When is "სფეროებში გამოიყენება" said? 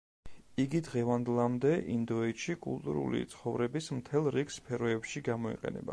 4.59-5.89